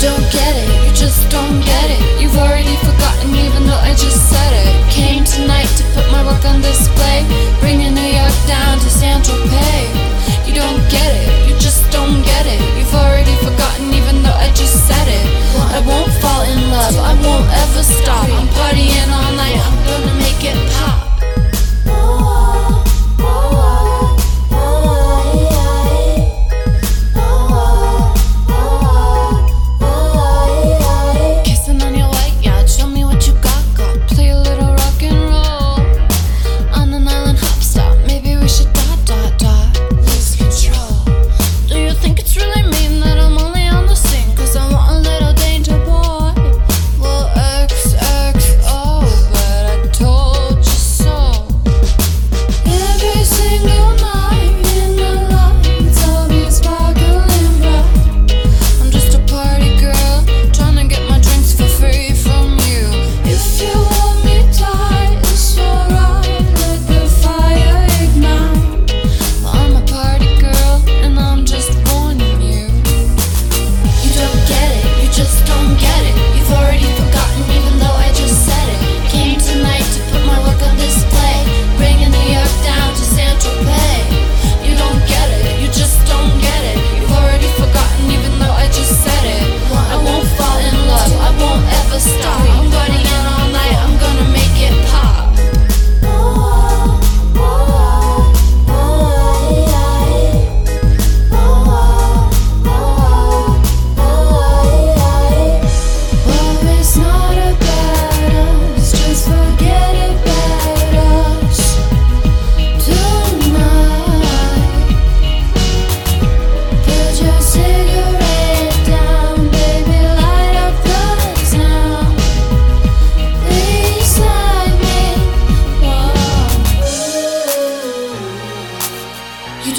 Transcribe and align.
don't 0.00 0.30
get 0.30 0.54
it, 0.54 0.86
you 0.86 0.92
just 0.94 1.28
don't 1.28 1.60
get 1.60 1.90
it. 1.90 2.22
You've 2.22 2.36
already 2.36 2.76
forgotten 2.86 3.34
even 3.34 3.66
though 3.66 3.82
I 3.82 3.94
just 3.98 4.30
said 4.30 4.52
it. 4.54 4.90
Came 4.90 5.24
tonight 5.24 5.66
to 5.78 5.82
put 5.94 6.06
my 6.12 6.24
work 6.24 6.37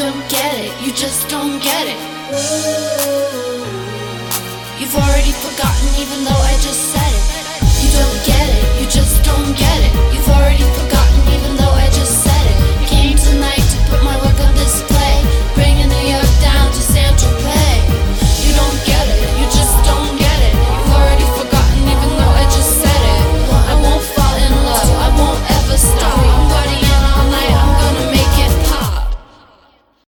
don't 0.09 0.27
get 0.27 0.53
it, 0.57 0.73
you 0.81 0.91
just 0.91 1.29
don't 1.29 1.61
get 1.61 1.85
it. 1.85 1.99
You've 4.79 4.95
already 4.95 5.33
forgotten, 5.45 5.87
even 6.01 6.23
though 6.25 6.41
I 6.51 6.53
just 6.65 6.81
said 6.93 7.13
it. 7.13 7.29
You 7.81 7.89
don't 7.93 8.19
get 8.25 8.47
it, 8.57 8.81
you 8.81 8.87
just 8.89 9.23
don't 9.23 9.53
get 9.55 9.79
it. 9.85 9.93
You've 10.13 10.28